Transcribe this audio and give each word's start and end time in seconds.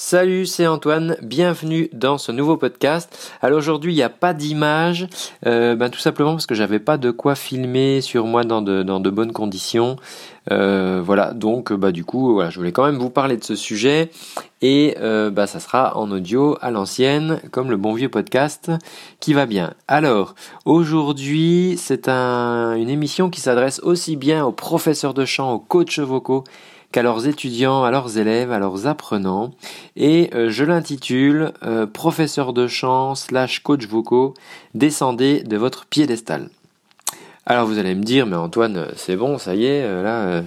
Salut, 0.00 0.46
c'est 0.46 0.68
Antoine, 0.68 1.16
bienvenue 1.22 1.90
dans 1.92 2.18
ce 2.18 2.30
nouveau 2.30 2.56
podcast. 2.56 3.32
Alors 3.42 3.58
aujourd'hui, 3.58 3.92
il 3.92 3.96
n'y 3.96 4.02
a 4.04 4.08
pas 4.08 4.32
d'image, 4.32 5.08
euh, 5.44 5.74
ben, 5.74 5.90
tout 5.90 5.98
simplement 5.98 6.34
parce 6.34 6.46
que 6.46 6.54
j'avais 6.54 6.78
pas 6.78 6.98
de 6.98 7.10
quoi 7.10 7.34
filmer 7.34 8.00
sur 8.00 8.24
moi 8.24 8.44
dans 8.44 8.62
de, 8.62 9.10
bonnes 9.10 9.32
conditions. 9.32 9.96
Euh, 10.52 11.02
voilà, 11.04 11.32
donc 11.32 11.72
bah 11.72 11.90
du 11.90 12.04
coup, 12.04 12.40
je 12.48 12.56
voulais 12.56 12.70
quand 12.70 12.86
même 12.86 12.98
vous 12.98 13.10
parler 13.10 13.36
de 13.36 13.42
ce 13.42 13.56
sujet 13.56 14.12
et 14.62 14.94
euh, 15.00 15.30
bah, 15.30 15.48
ça 15.48 15.58
sera 15.58 15.96
en 15.96 16.12
audio 16.12 16.56
à 16.60 16.70
l'ancienne, 16.70 17.40
comme 17.50 17.68
le 17.68 17.76
bon 17.76 17.92
vieux 17.92 18.08
podcast 18.08 18.70
qui 19.18 19.34
va 19.34 19.46
bien. 19.46 19.74
Alors 19.88 20.36
aujourd'hui, 20.64 21.74
c'est 21.76 22.08
un, 22.08 22.76
une 22.76 22.88
émission 22.88 23.30
qui 23.30 23.40
s'adresse 23.40 23.80
aussi 23.80 24.14
bien 24.14 24.44
aux 24.44 24.52
professeurs 24.52 25.12
de 25.12 25.24
chant, 25.24 25.54
aux 25.54 25.58
coachs 25.58 25.98
vocaux 25.98 26.44
qu'à 26.92 27.02
leurs 27.02 27.26
étudiants, 27.26 27.84
à 27.84 27.90
leurs 27.90 28.18
élèves, 28.18 28.50
à 28.52 28.58
leurs 28.58 28.86
apprenants. 28.86 29.52
Et 29.96 30.30
euh, 30.34 30.50
je 30.50 30.64
l'intitule 30.64 31.52
euh, 31.62 31.86
Professeur 31.86 32.52
de 32.52 32.66
chant 32.66 33.14
slash 33.14 33.60
coach 33.60 33.86
vocaux, 33.86 34.34
descendez 34.74 35.42
de 35.42 35.56
votre 35.56 35.86
piédestal. 35.86 36.48
Alors 37.46 37.66
vous 37.66 37.78
allez 37.78 37.94
me 37.94 38.02
dire, 38.02 38.26
mais 38.26 38.36
Antoine, 38.36 38.88
c'est 38.96 39.16
bon, 39.16 39.38
ça 39.38 39.54
y 39.54 39.64
est, 39.64 39.82
euh, 39.82 40.02
là, 40.02 40.42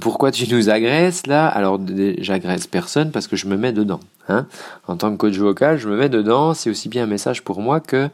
pourquoi 0.00 0.32
tu 0.32 0.52
nous 0.52 0.70
agresses 0.70 1.26
là? 1.26 1.46
Alors 1.46 1.78
j'agresse 2.18 2.66
personne 2.66 3.12
parce 3.12 3.28
que 3.28 3.36
je 3.36 3.46
me 3.46 3.56
mets 3.56 3.72
dedans. 3.72 4.00
Hein 4.28 4.46
en 4.88 4.96
tant 4.96 5.12
que 5.12 5.16
coach 5.16 5.36
vocal, 5.36 5.78
je 5.78 5.88
me 5.88 5.96
mets 5.96 6.08
dedans. 6.08 6.52
C'est 6.52 6.68
aussi 6.68 6.88
bien 6.88 7.04
un 7.04 7.06
message 7.06 7.44
pour 7.44 7.60
moi 7.60 7.78
que 7.80 8.08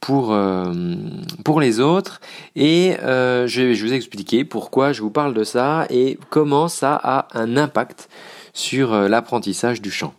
pour, 0.00 0.32
euh, 0.32 0.72
pour 1.44 1.60
les 1.60 1.80
autres. 1.80 2.20
Et 2.54 2.96
euh, 3.02 3.46
je, 3.46 3.74
je 3.74 3.82
vais 3.82 3.88
vous 3.88 3.94
expliquer 3.94 4.44
pourquoi 4.44 4.92
je 4.92 5.02
vous 5.02 5.10
parle 5.10 5.34
de 5.34 5.44
ça 5.44 5.86
et 5.90 6.18
comment 6.30 6.68
ça 6.68 6.98
a 7.02 7.28
un 7.34 7.56
impact 7.56 8.08
sur 8.52 8.92
euh, 8.92 9.08
l'apprentissage 9.08 9.82
du 9.82 9.90
chant. 9.90 10.14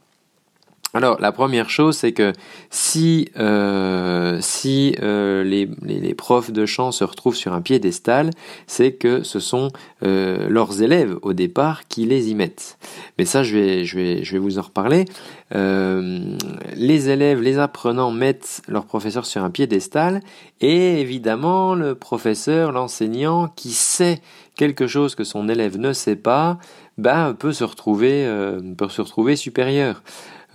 Alors 0.98 1.22
la 1.22 1.32
première 1.32 1.70
chose 1.70 1.96
c'est 1.96 2.12
que 2.12 2.34
si 2.72 3.30
euh, 3.38 4.40
si 4.42 4.96
euh, 5.04 5.44
les, 5.44 5.70
les, 5.84 6.16
profs 6.16 6.50
de 6.50 6.66
chant 6.66 6.92
se 6.92 7.04
retrouvent 7.04 7.36
sur 7.36 7.54
un 7.54 7.62
piédestal, 7.62 8.32
c'est 8.66 8.94
que 8.94 9.22
ce 9.22 9.40
sont 9.40 9.70
euh, 10.02 10.50
leurs 10.50 10.82
élèves 10.82 11.16
au 11.22 11.34
départ 11.34 11.88
qui 11.88 12.06
les 12.08 12.32
y 12.32 12.36
mettent. 12.36 12.80
Mais 13.20 13.26
ça 13.26 13.44
je 13.44 13.56
vais 13.56 13.86
je 13.86 13.96
vais 13.96 14.24
je 14.24 14.32
vais 14.32 14.40
vous 14.40 14.58
en 14.58 14.64
reparler. 14.64 15.06
les 15.52 17.10
élèves, 17.10 17.42
les 17.44 17.60
apprenants 17.60 18.10
mettent 18.10 18.64
leur 18.68 18.86
professeur 18.86 19.28
sur 19.28 19.44
un 19.44 19.52
piédestal 19.52 20.22
et 20.62 21.00
évidemment 21.00 21.76
le 21.76 21.94
professeur, 21.94 22.72
l'enseignant 22.72 23.50
qui 23.56 23.70
sait 23.70 24.20
quelque 24.56 24.88
chose 24.88 25.14
que 25.14 25.24
son 25.24 25.48
élève 25.48 25.78
ne 25.78 25.94
sait 25.94 26.16
pas, 26.16 26.58
ben 26.98 27.36
peut 27.36 27.54
se 27.54 27.64
retrouver 27.64 28.28
peut 28.76 28.90
se 28.90 29.02
retrouver 29.04 29.36
supérieur. 29.36 30.02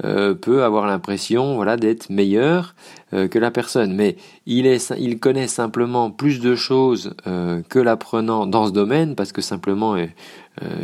Euh, 0.04 0.34
peut 0.34 0.64
avoir 0.64 0.86
l'impression 0.86 1.54
voilà 1.54 1.76
d'être 1.76 2.10
meilleur 2.10 2.74
euh, 3.14 3.28
que 3.28 3.38
la 3.38 3.52
personne. 3.52 3.94
Mais 3.94 4.16
il 4.46 4.66
est 4.66 4.92
il 4.98 5.20
connaît 5.20 5.46
simplement 5.46 6.10
plus 6.10 6.40
de 6.40 6.56
choses 6.56 7.14
euh, 7.28 7.62
que 7.68 7.78
l'apprenant 7.78 8.46
dans 8.46 8.66
ce 8.66 8.72
domaine 8.72 9.14
parce 9.14 9.30
que 9.32 9.40
simplement 9.40 9.96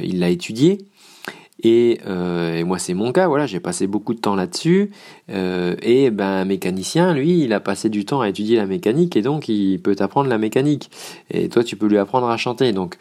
il 0.02 0.20
l'a 0.20 0.28
étudié. 0.28 0.78
Et, 1.64 1.98
et, 2.06 2.62
moi 2.62 2.78
c'est 2.78 2.94
mon 2.94 3.10
cas 3.10 3.26
voilà 3.26 3.46
j'ai 3.46 3.58
passé 3.58 3.88
beaucoup 3.88 4.14
de 4.14 4.20
temps 4.20 4.36
là-dessus. 4.36 4.92
Et 5.28 6.10
ben 6.10 6.26
un 6.26 6.44
mécanicien 6.44 7.12
lui 7.12 7.42
il 7.42 7.52
a 7.52 7.60
passé 7.60 7.88
du 7.88 8.04
temps 8.04 8.20
à 8.20 8.28
étudier 8.28 8.56
la 8.56 8.66
mécanique 8.66 9.16
et 9.16 9.22
donc 9.22 9.48
il 9.48 9.80
peut 9.80 9.96
apprendre 9.98 10.30
la 10.30 10.38
mécanique. 10.38 10.90
Et 11.30 11.48
toi 11.48 11.64
tu 11.64 11.76
peux 11.76 11.88
lui 11.88 11.98
apprendre 11.98 12.28
à 12.28 12.36
chanter. 12.36 12.72
Donc 12.72 12.96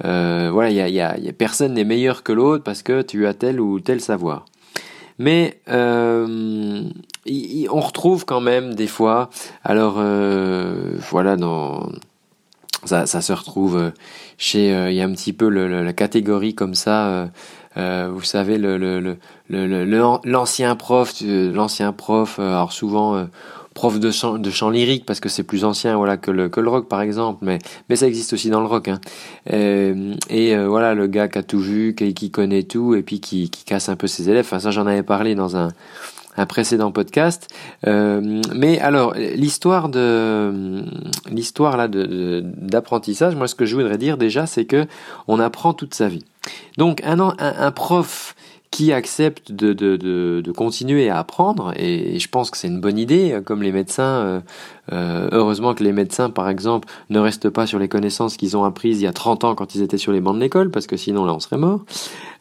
voilà 0.00 0.68
il 0.70 0.76
y 0.76 0.80
a, 0.80 0.88
y 0.88 1.00
a, 1.00 1.32
personne 1.32 1.72
n'est 1.72 1.84
meilleur 1.84 2.22
que 2.22 2.32
l'autre 2.32 2.62
parce 2.62 2.82
que 2.82 3.00
tu 3.00 3.26
as 3.26 3.34
tel 3.34 3.60
ou 3.60 3.80
tel 3.80 4.00
savoir 4.02 4.44
mais 5.22 5.60
euh, 5.68 6.82
on 7.70 7.80
retrouve 7.80 8.24
quand 8.24 8.40
même 8.40 8.74
des 8.74 8.88
fois, 8.88 9.30
alors 9.62 9.94
euh, 9.98 10.96
voilà, 11.10 11.36
ça, 12.84 13.06
se 13.06 13.32
retrouve 13.32 13.92
chez, 14.36 14.74
euh, 14.74 14.90
il 14.90 14.96
y 14.96 15.00
a 15.00 15.04
un 15.04 15.12
petit 15.12 15.32
peu 15.32 15.48
la 15.48 15.92
catégorie 15.92 16.56
comme 16.56 16.74
ça, 16.74 17.30
vous 17.76 18.22
savez, 18.22 18.58
l'ancien 19.48 20.74
prof, 20.74 21.14
l'ancien 21.22 21.92
prof, 21.92 22.40
alors 22.40 22.72
souvent 22.72 23.28
prof 23.74 23.98
de 23.98 24.10
chant, 24.10 24.70
lyrique 24.70 25.04
parce 25.06 25.20
que 25.20 25.28
c'est 25.28 25.42
plus 25.42 25.64
ancien 25.64 25.96
voilà 25.96 26.16
que 26.16 26.30
le, 26.30 26.48
que 26.48 26.60
le 26.60 26.68
rock 26.68 26.88
par 26.88 27.00
exemple 27.00 27.40
mais 27.42 27.58
mais 27.88 27.96
ça 27.96 28.06
existe 28.06 28.32
aussi 28.32 28.50
dans 28.50 28.60
le 28.60 28.66
rock 28.66 28.88
hein. 28.88 29.00
Euh, 29.52 30.14
et 30.30 30.54
euh, 30.54 30.68
voilà 30.68 30.94
le 30.94 31.06
gars 31.06 31.28
qui 31.28 31.38
a 31.38 31.42
tout 31.42 31.58
vu 31.58 31.94
qui, 31.94 32.14
qui 32.14 32.30
connaît 32.30 32.62
tout 32.62 32.94
et 32.94 33.02
puis 33.02 33.20
qui, 33.20 33.50
qui 33.50 33.64
casse 33.64 33.88
un 33.88 33.96
peu 33.96 34.06
ses 34.06 34.30
élèves. 34.30 34.44
Enfin 34.44 34.60
ça 34.60 34.70
j'en 34.70 34.86
avais 34.86 35.02
parlé 35.02 35.34
dans 35.34 35.56
un 35.56 35.68
un 36.36 36.46
précédent 36.46 36.92
podcast. 36.92 37.48
Euh, 37.86 38.40
mais 38.54 38.78
alors 38.80 39.14
l'histoire 39.14 39.88
de 39.88 40.84
l'histoire 41.30 41.76
là 41.76 41.88
de 41.88 42.42
d'apprentissage 42.44 43.34
moi 43.36 43.48
ce 43.48 43.54
que 43.54 43.66
je 43.66 43.76
voudrais 43.76 43.98
dire 43.98 44.16
déjà 44.16 44.46
c'est 44.46 44.64
que 44.64 44.86
on 45.28 45.40
apprend 45.40 45.74
toute 45.74 45.94
sa 45.94 46.08
vie. 46.08 46.24
Donc 46.78 47.02
un, 47.04 47.20
un, 47.20 47.34
un 47.38 47.70
prof 47.70 48.34
qui 48.72 48.90
accepte 48.90 49.52
de, 49.52 49.74
de, 49.74 49.96
de, 49.96 50.52
continuer 50.52 51.10
à 51.10 51.18
apprendre, 51.18 51.74
et 51.76 52.18
je 52.18 52.28
pense 52.28 52.50
que 52.50 52.56
c'est 52.56 52.68
une 52.68 52.80
bonne 52.80 52.98
idée, 52.98 53.38
comme 53.44 53.62
les 53.62 53.70
médecins, 53.70 54.02
euh, 54.02 54.40
euh, 54.92 55.28
heureusement 55.30 55.74
que 55.74 55.84
les 55.84 55.92
médecins, 55.92 56.30
par 56.30 56.48
exemple, 56.48 56.88
ne 57.10 57.18
restent 57.18 57.50
pas 57.50 57.66
sur 57.66 57.78
les 57.78 57.88
connaissances 57.88 58.38
qu'ils 58.38 58.56
ont 58.56 58.64
apprises 58.64 59.02
il 59.02 59.04
y 59.04 59.06
a 59.06 59.12
30 59.12 59.44
ans 59.44 59.54
quand 59.54 59.74
ils 59.74 59.82
étaient 59.82 59.98
sur 59.98 60.10
les 60.10 60.22
bancs 60.22 60.34
de 60.34 60.40
l'école, 60.40 60.70
parce 60.70 60.86
que 60.86 60.96
sinon 60.96 61.26
là 61.26 61.34
on 61.34 61.38
serait 61.38 61.58
mort. 61.58 61.84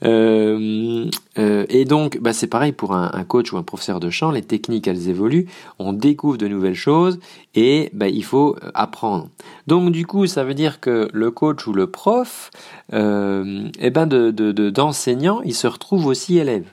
Euh, 0.05 1.09
et 1.37 1.83
donc, 1.83 2.17
bah, 2.21 2.31
c'est 2.31 2.47
pareil 2.47 2.71
pour 2.71 2.93
un, 2.93 3.11
un, 3.13 3.23
coach 3.25 3.51
ou 3.51 3.57
un 3.57 3.63
professeur 3.63 3.99
de 3.99 4.09
chant, 4.09 4.31
les 4.31 4.41
techniques 4.41 4.87
elles 4.87 5.09
évoluent, 5.09 5.47
on 5.79 5.91
découvre 5.91 6.37
de 6.37 6.47
nouvelles 6.47 6.75
choses, 6.75 7.19
et 7.55 7.89
bah, 7.91 8.07
il 8.07 8.23
faut 8.23 8.55
apprendre. 8.73 9.27
Donc 9.67 9.91
du 9.91 10.05
coup, 10.05 10.27
ça 10.27 10.43
veut 10.43 10.53
dire 10.53 10.79
que 10.79 11.07
le 11.13 11.31
coach 11.31 11.67
ou 11.67 11.73
le 11.73 11.87
prof, 11.87 12.51
euh, 12.93 13.67
eh 13.79 13.89
ben 13.89 14.07
de, 14.07 14.31
d'enseignant, 14.69 15.41
il 15.43 15.55
se 15.55 15.67
retrouve 15.67 16.05
aussi 16.05 16.37
élève. 16.37 16.65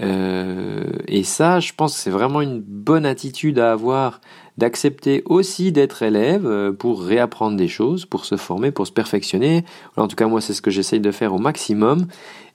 Euh, 0.00 0.82
et 1.06 1.22
ça, 1.22 1.60
je 1.60 1.72
pense 1.76 1.94
que 1.94 2.00
c'est 2.00 2.10
vraiment 2.10 2.40
une 2.40 2.60
bonne 2.60 3.06
attitude 3.06 3.58
à 3.58 3.72
avoir 3.72 4.20
d'accepter 4.58 5.22
aussi 5.26 5.72
d'être 5.72 6.02
élève 6.02 6.46
euh, 6.46 6.72
pour 6.72 7.02
réapprendre 7.02 7.56
des 7.56 7.68
choses, 7.68 8.04
pour 8.04 8.24
se 8.24 8.36
former, 8.36 8.70
pour 8.70 8.86
se 8.86 8.92
perfectionner. 8.92 9.64
En 9.96 10.08
tout 10.08 10.16
cas, 10.16 10.26
moi, 10.26 10.40
c'est 10.40 10.54
ce 10.54 10.62
que 10.62 10.70
j'essaye 10.70 11.00
de 11.00 11.10
faire 11.10 11.34
au 11.34 11.38
maximum. 11.38 12.06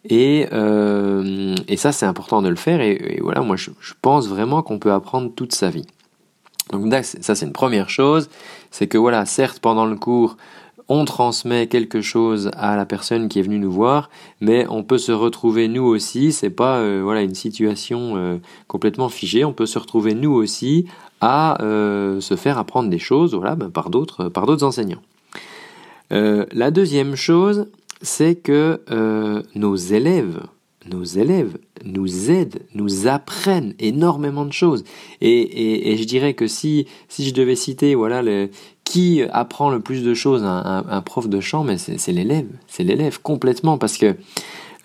Et, 0.06 0.48
euh, 0.54 1.56
ça, 1.76 1.92
c'est 1.92 2.06
important 2.06 2.42
de 2.42 2.50
le 2.50 2.56
faire. 2.56 2.82
Et, 2.82 3.20
voilà, 3.22 3.42
moi, 3.42 3.56
je 3.58 3.72
pense 4.02 4.28
vraiment 4.28 4.62
qu'on 4.62 4.80
peut 4.80 4.94
apprendre 4.94 5.32
toute 5.34 5.54
sa 5.54 5.70
vie. 5.70 5.86
Donc 6.72 6.94
ça, 7.03 7.35
c'est 7.35 7.46
une 7.46 7.53
première 7.53 7.90
chose. 7.90 8.30
C'est 8.72 8.88
que 8.88 8.97
voilà, 8.97 9.25
certes, 9.25 9.59
pendant 9.59 9.85
le 9.85 9.96
cours, 9.96 10.38
on 10.90 11.06
transmet 11.06 11.68
quelque 11.68 12.02
chose 12.02 12.50
à 12.56 12.75
la 12.75 12.85
personne 12.85 13.30
qui 13.30 13.40
est 13.40 13.44
venue 13.44 13.59
nous 13.59 13.72
voir, 13.72 14.09
mais 14.41 14.66
on 14.69 14.84
peut 14.84 14.97
se 14.97 15.12
retrouver 15.12 15.68
nous 15.68 15.84
aussi. 15.84 16.31
C'est 16.31 16.50
pas 16.50 16.80
euh, 16.80 17.02
voilà 17.03 17.22
une 17.22 17.35
situation 17.35 18.18
euh, 18.18 18.38
complètement 18.68 19.09
figée. 19.09 19.46
On 19.46 19.53
peut 19.53 19.68
se 19.68 19.78
retrouver 19.78 20.16
nous 20.16 20.31
aussi 20.31 20.88
à 21.22 21.62
euh, 21.62 22.19
se 22.22 22.35
faire 22.35 22.57
apprendre 22.57 22.90
des 22.90 22.97
choses, 22.97 23.36
voilà, 23.36 23.56
ben, 23.56 23.69
par 23.69 23.91
d'autres 23.91 24.30
par 24.30 24.47
d'autres 24.47 24.66
enseignants. 24.66 25.01
la 26.09 26.72
deuxième 26.72 27.16
chose, 27.16 27.68
c'est 28.01 28.36
que 28.36 28.81
nos 29.53 29.75
élèves, 29.75 30.40
nos 30.90 31.04
élèves 31.04 31.58
nous 31.84 32.32
aident, 32.32 32.60
nous 32.74 33.08
apprennent 33.08 33.74
énormément 33.80 34.46
de 34.46 34.54
choses. 34.54 34.84
Et, 35.22 35.96
je 35.98 36.04
dirais 36.04 36.34
que 36.34 36.48
si, 36.48 36.88
je 37.18 37.32
devais 37.32 37.56
citer 37.56 37.96
voilà, 37.96 38.22
qui 38.84 39.22
apprend 39.32 39.70
le 39.70 39.80
plus 39.80 40.04
de 40.04 40.14
choses 40.14 40.44
un, 40.44 41.02
prof 41.06 41.28
de 41.30 41.40
chant, 41.40 41.64
mais 41.64 41.78
c'est 41.78 42.12
l'élève, 42.12 42.48
c'est 42.68 42.84
l'élève 42.84 43.22
complètement, 43.22 43.78
parce 43.78 43.98
que 43.98 44.16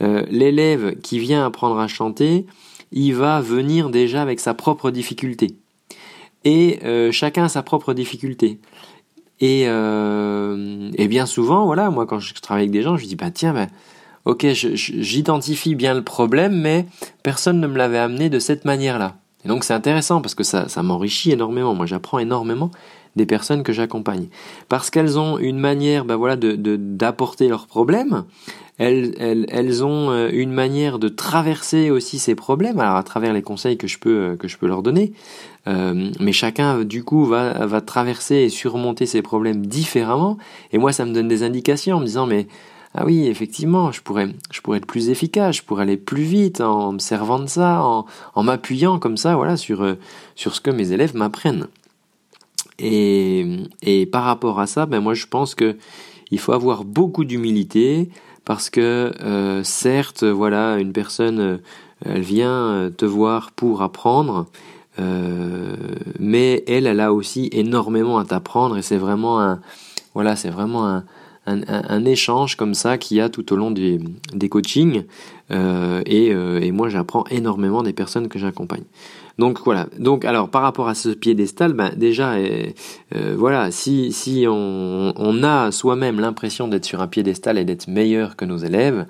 euh, 0.03 0.25
l'élève 0.28 0.97
qui 1.00 1.19
vient 1.19 1.47
apprendre 1.47 1.78
à 1.78 1.88
chanter, 1.88 2.46
il 2.93 3.14
va 3.14 3.40
venir 3.40 3.90
déjà 3.90 4.23
avec 4.23 4.40
sa 4.40 4.55
propre 4.55 4.90
difficulté. 4.90 5.56
Et 6.44 6.81
euh, 6.84 7.11
chacun 7.11 7.44
a 7.44 7.49
sa 7.49 7.62
propre 7.62 7.94
difficulté. 7.94 8.61
Et, 9.40 9.64
euh, 9.67 10.90
bien 11.08 11.26
souvent, 11.26 11.64
voilà, 11.64 11.90
moi 11.90 12.06
quand 12.06 12.19
je 12.19 12.34
travaille 12.34 12.64
avec 12.64 12.70
des 12.70 12.82
gens, 12.82 12.96
je 12.96 13.06
dis, 13.06 13.17
bah 13.17 13.31
tiens, 13.31 13.52
bah, 13.52 13.67
ok, 14.25 14.47
j'identifie 14.53 15.75
bien 15.75 15.94
le 15.94 16.03
problème, 16.03 16.55
mais 16.61 16.87
personne 17.23 17.61
ne 17.61 17.67
me 17.67 17.76
l'avait 17.76 17.99
amené 17.99 18.31
de 18.31 18.38
cette 18.38 18.65
manière-là. 18.65 19.17
Et 19.44 19.49
donc 19.49 19.65
c'est 19.65 19.75
intéressant 19.75 20.21
parce 20.21 20.35
que 20.35 20.44
ça, 20.44 20.67
m'enrichit 20.82 21.32
énormément. 21.32 21.75
Moi 21.75 21.87
j'apprends 21.87 22.19
énormément 22.19 22.71
des 23.17 23.26
personnes 23.26 23.62
que 23.62 23.73
j'accompagne. 23.73 24.26
Parce 24.69 24.91
qu'elles 24.91 25.19
ont 25.19 25.38
une 25.38 25.59
manière 25.59 26.05
ben 26.05 26.17
voilà, 26.17 26.37
de, 26.37 26.56
d'apporter 26.76 27.49
leurs 27.49 27.67
problèmes. 27.67 28.25
Elles, 28.76 29.15
elles, 29.21 29.47
elles, 29.50 29.85
ont 29.85 30.11
euh, 30.11 30.31
une 30.32 30.50
manière 30.50 30.99
de 30.99 31.09
traverser 31.09 31.93
aussi 31.93 32.19
ces 32.19 32.35
problèmes, 32.35 32.81
alors 32.81 32.97
à 32.97 33.05
travers 33.05 33.32
les 33.32 33.43
conseils 33.43 33.76
que 33.76 33.87
je 33.87 34.00
peux, 34.00 34.17
euh, 34.17 34.37
que 34.37 34.49
je 34.49 34.59
peux 34.59 34.67
leur 34.67 34.82
donner. 34.82 35.12
Euh, 35.69 36.11
mais 36.19 36.32
chacun, 36.32 36.82
du 36.82 37.05
coup, 37.05 37.25
va, 37.25 37.67
va 37.67 37.81
traverser 37.81 38.35
et 38.35 38.49
surmonter 38.49 39.06
ces 39.06 39.23
problèmes 39.23 39.65
différemment. 39.65 40.38
Et 40.73 40.79
moi, 40.79 40.93
ça 40.93 41.05
me 41.05 41.12
donne 41.12 41.29
des 41.29 41.44
indications 41.44 41.99
en 41.99 42.00
me 42.00 42.06
disant, 42.06 42.26
mais 42.26 42.49
ah 42.96 43.05
oui, 43.05 43.26
effectivement, 43.26 43.91
je 43.91 44.00
pourrais, 44.00 44.29
être 44.76 44.87
plus 44.87 45.08
efficace, 45.08 45.56
je 45.56 45.62
pourrais 45.62 45.82
aller 45.82 45.96
plus 45.96 46.23
vite 46.23 46.61
en 46.61 46.93
me 46.93 47.00
servant 47.00 47.41
de 47.41 47.46
ça, 47.46 47.82
en, 47.82 48.43
m'appuyant 48.43 49.00
comme 49.00 49.17
ça, 49.17 49.35
voilà, 49.35 49.56
sur, 49.56 49.82
euh, 49.82 49.94
sur 50.37 50.55
ce 50.55 50.61
que 50.61 50.70
mes 50.70 50.93
élèves 50.93 51.17
m'apprennent. 51.17 51.67
Et, 52.79 53.64
et 53.82 54.06
par 54.06 54.23
rapport 54.23 54.61
à 54.61 54.69
ça, 54.69 54.87
ben 54.87 55.00
moi 55.00 55.14
je 55.14 55.26
pense 55.26 55.55
que 55.55 55.76
il 56.31 56.38
faut 56.38 56.52
avoir 56.52 56.85
beaucoup 56.85 57.25
d'humilité 57.25 58.11
parce 58.44 58.70
que 58.70 59.12
euh, 59.23 59.62
certes, 59.64 60.25
voilà, 60.25 60.79
une 60.79 60.93
personne, 60.93 61.40
euh, 61.40 61.56
elle 62.05 62.23
vient 62.23 62.90
te 62.97 63.05
voir 63.05 63.50
pour 63.52 63.82
apprendre, 63.82 64.47
mais 66.19 66.62
elle, 66.69 66.87
elle 66.87 67.00
a 67.00 67.12
aussi 67.12 67.49
énormément 67.52 68.19
à 68.19 68.25
t'apprendre 68.25 68.76
et 68.76 68.82
c'est 68.82 68.99
vraiment 68.99 69.40
un, 69.40 69.61
voilà, 70.14 70.37
c'est 70.37 70.50
vraiment 70.50 70.87
un, 70.87 71.05
un, 71.46 72.05
échange 72.05 72.56
comme 72.56 72.75
ça 72.75 72.99
qu'il 72.99 73.17
y 73.17 73.20
a 73.20 73.29
tout 73.29 73.52
au 73.52 73.56
long 73.56 73.70
des, 73.70 74.00
des 74.32 74.49
coachings. 74.49 75.05
Euh, 75.50 76.02
et, 76.06 76.32
euh, 76.32 76.61
et, 76.61 76.73
moi, 76.73 76.88
j'apprends 76.88 77.25
énormément 77.31 77.82
des 77.82 77.93
personnes 77.93 78.29
que 78.29 78.38
j'accompagne. 78.38 78.85
Donc 79.38 79.61
voilà. 79.64 79.88
Donc 79.99 80.25
alors 80.25 80.49
par 80.49 80.62
rapport 80.62 80.88
à 80.88 80.94
ce 80.94 81.08
piédestal, 81.08 81.73
ben 81.73 81.91
déjà 81.96 82.35
euh, 82.35 83.35
voilà, 83.37 83.70
si 83.70 84.12
si 84.12 84.46
on, 84.49 85.43
a 85.43 85.73
soi-même 85.73 86.20
l'impression 86.20 86.69
d'être 86.69 86.85
sur 86.85 87.00
un 87.00 87.08
piédestal 87.08 87.58
et 87.58 87.64
d'être 87.64 87.88
meilleur 87.88 88.37
que 88.37 88.44
nos 88.44 88.58
élèves, 88.58 89.06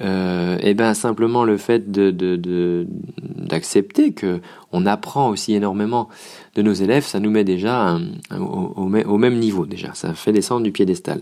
euh, 0.00 0.58
et 0.62 0.74
ben 0.74 0.94
simplement 0.94 1.44
le 1.44 1.56
fait 1.58 1.92
de, 1.92 2.10
de, 2.10 2.86
d'accepter 3.20 4.12
que 4.12 4.40
on 4.72 4.84
apprend 4.84 5.28
aussi 5.28 5.54
énormément 5.54 6.08
de 6.56 6.62
nos 6.62 6.72
élèves, 6.72 7.04
ça 7.04 7.20
nous 7.20 7.30
met 7.30 7.44
déjà 7.44 7.98
au, 8.36 8.88
même 8.88 9.38
niveau 9.38 9.66
déjà, 9.66 9.94
ça 9.94 10.12
fait 10.14 10.32
descendre 10.32 10.64
du 10.64 10.72
piédestal. 10.72 11.20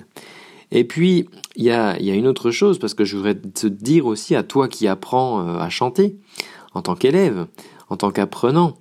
Et 0.72 0.84
puis 0.84 1.28
il 1.56 1.64
y 1.64 1.70
a, 1.70 2.00
y 2.00 2.10
a 2.10 2.14
une 2.14 2.26
autre 2.26 2.50
chose 2.50 2.78
parce 2.78 2.94
que 2.94 3.04
je 3.04 3.16
voudrais 3.16 3.34
te 3.34 3.66
dire 3.66 4.06
aussi 4.06 4.34
à 4.34 4.42
toi 4.42 4.68
qui 4.68 4.86
apprends 4.88 5.46
euh, 5.46 5.58
à 5.58 5.68
chanter 5.68 6.16
en 6.74 6.82
tant 6.82 6.94
qu'élève, 6.94 7.46
en 7.88 7.96
tant 7.96 8.10
qu'apprenant, 8.10 8.76